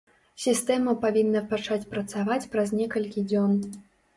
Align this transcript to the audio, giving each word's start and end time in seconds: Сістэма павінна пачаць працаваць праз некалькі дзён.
Сістэма 0.45 0.95
павінна 1.03 1.43
пачаць 1.53 1.87
працаваць 1.93 2.41
праз 2.57 2.75
некалькі 2.81 3.29
дзён. 3.31 3.53